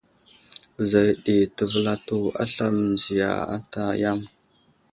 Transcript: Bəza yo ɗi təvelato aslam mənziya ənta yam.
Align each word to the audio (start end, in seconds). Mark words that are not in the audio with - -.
Bəza 0.75 0.99
yo 1.07 1.13
ɗi 1.23 1.35
təvelato 1.57 2.17
aslam 2.43 2.73
mənziya 2.81 3.29
ənta 3.53 3.83
yam. 4.01 4.19